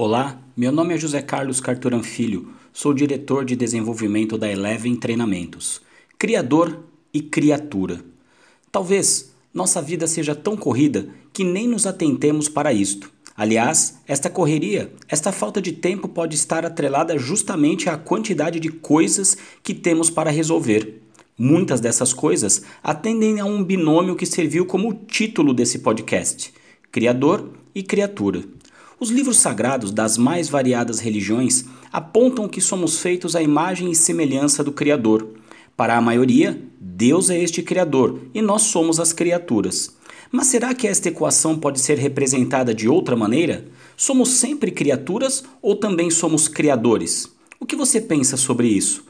[0.00, 5.82] Olá, meu nome é José Carlos Carturan Filho, sou diretor de desenvolvimento da Eleven Treinamentos,
[6.16, 8.04] criador e criatura.
[8.70, 13.10] Talvez nossa vida seja tão corrida que nem nos atentemos para isto.
[13.36, 19.36] Aliás, esta correria, esta falta de tempo pode estar atrelada justamente à quantidade de coisas
[19.64, 21.02] que temos para resolver.
[21.36, 26.54] Muitas dessas coisas atendem a um binômio que serviu como título desse podcast:
[26.92, 28.57] Criador e Criatura.
[29.00, 34.64] Os livros sagrados das mais variadas religiões apontam que somos feitos à imagem e semelhança
[34.64, 35.28] do Criador.
[35.76, 39.96] Para a maioria, Deus é este Criador e nós somos as criaturas.
[40.32, 43.66] Mas será que esta equação pode ser representada de outra maneira?
[43.96, 47.32] Somos sempre criaturas ou também somos criadores?
[47.60, 49.04] O que você pensa sobre isso?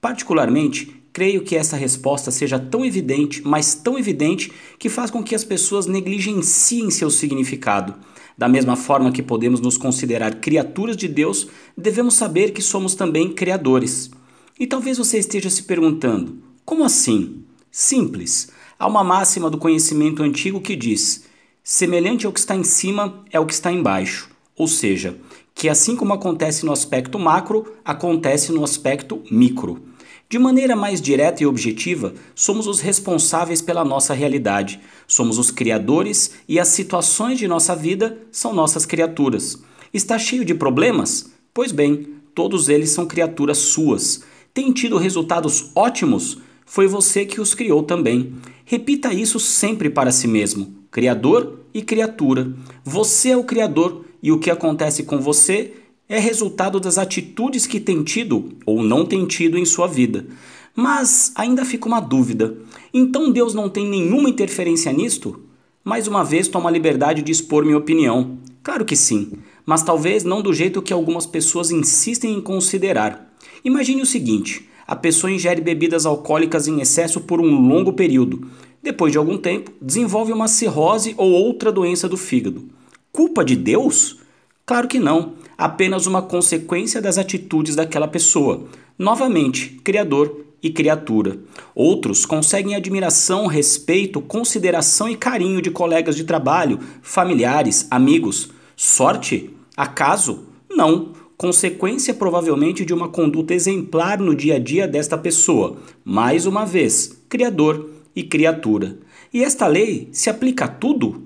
[0.00, 5.34] Particularmente, creio que essa resposta seja tão evidente, mas tão evidente, que faz com que
[5.34, 7.96] as pessoas negligenciem seu significado.
[8.36, 13.32] Da mesma forma que podemos nos considerar criaturas de Deus, devemos saber que somos também
[13.34, 14.12] criadores.
[14.60, 17.42] E talvez você esteja se perguntando: como assim?
[17.68, 18.52] Simples.
[18.78, 21.24] Há uma máxima do conhecimento antigo que diz:
[21.64, 24.30] semelhante ao que está em cima é o que está embaixo.
[24.56, 25.18] Ou seja,
[25.52, 29.87] que assim como acontece no aspecto macro, acontece no aspecto micro.
[30.30, 36.32] De maneira mais direta e objetiva, somos os responsáveis pela nossa realidade, somos os criadores
[36.46, 39.62] e as situações de nossa vida são nossas criaturas.
[39.92, 41.30] Está cheio de problemas?
[41.54, 44.22] Pois bem, todos eles são criaturas suas.
[44.52, 46.36] Tem tido resultados ótimos?
[46.66, 48.34] Foi você que os criou também.
[48.66, 52.52] Repita isso sempre para si mesmo: Criador e criatura.
[52.84, 55.72] Você é o Criador e o que acontece com você
[56.08, 60.26] é resultado das atitudes que tem tido ou não tem tido em sua vida.
[60.74, 62.56] Mas ainda fica uma dúvida.
[62.94, 65.40] Então Deus não tem nenhuma interferência nisto?
[65.84, 68.38] Mais uma vez tomo a liberdade de expor minha opinião.
[68.62, 69.32] Claro que sim,
[69.66, 73.34] mas talvez não do jeito que algumas pessoas insistem em considerar.
[73.62, 78.48] Imagine o seguinte: a pessoa ingere bebidas alcoólicas em excesso por um longo período.
[78.82, 82.64] Depois de algum tempo, desenvolve uma cirrose ou outra doença do fígado.
[83.12, 84.18] Culpa de Deus?
[84.64, 88.62] Claro que não apenas uma consequência das atitudes daquela pessoa.
[88.96, 91.40] Novamente, criador e criatura.
[91.74, 98.50] Outros conseguem admiração, respeito, consideração e carinho de colegas de trabalho, familiares, amigos.
[98.76, 99.50] Sorte?
[99.76, 100.44] Acaso?
[100.70, 101.12] Não.
[101.36, 105.76] Consequência provavelmente de uma conduta exemplar no dia a dia desta pessoa.
[106.04, 108.98] Mais uma vez, criador e criatura.
[109.32, 111.22] E esta lei se aplica a tudo?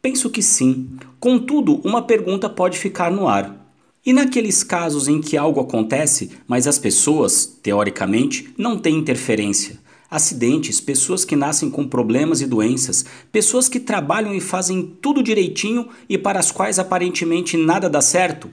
[0.00, 0.88] Penso que sim.
[1.20, 3.61] Contudo, uma pergunta pode ficar no ar.
[4.04, 9.78] E naqueles casos em que algo acontece, mas as pessoas, teoricamente, não têm interferência?
[10.10, 15.88] Acidentes, pessoas que nascem com problemas e doenças, pessoas que trabalham e fazem tudo direitinho
[16.08, 18.50] e para as quais aparentemente nada dá certo?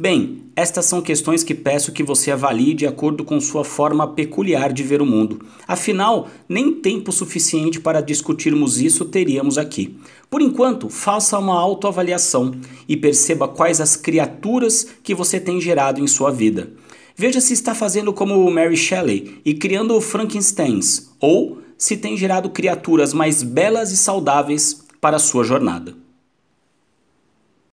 [0.00, 4.72] Bem, estas são questões que peço que você avalie de acordo com sua forma peculiar
[4.72, 5.44] de ver o mundo.
[5.66, 9.98] Afinal, nem tempo suficiente para discutirmos isso teríamos aqui.
[10.30, 12.52] Por enquanto, faça uma autoavaliação
[12.88, 16.70] e perceba quais as criaturas que você tem gerado em sua vida.
[17.16, 23.12] Veja se está fazendo como Mary Shelley e criando Frankensteins, ou se tem gerado criaturas
[23.12, 26.07] mais belas e saudáveis para sua jornada.